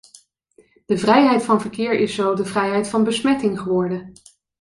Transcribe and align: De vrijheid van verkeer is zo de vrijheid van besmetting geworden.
De 0.85 0.97
vrijheid 0.97 1.43
van 1.43 1.61
verkeer 1.61 1.93
is 1.99 2.15
zo 2.15 2.33
de 2.35 2.45
vrijheid 2.45 2.87
van 2.87 3.03
besmetting 3.03 3.59
geworden. 3.59 4.11